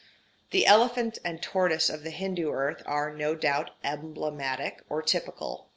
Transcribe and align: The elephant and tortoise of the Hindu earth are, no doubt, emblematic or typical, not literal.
The 0.49 0.65
elephant 0.65 1.19
and 1.23 1.43
tortoise 1.43 1.87
of 1.87 2.01
the 2.01 2.09
Hindu 2.09 2.49
earth 2.49 2.81
are, 2.87 3.13
no 3.13 3.35
doubt, 3.35 3.69
emblematic 3.83 4.81
or 4.89 5.03
typical, 5.03 5.45
not 5.47 5.59
literal. 5.59 5.69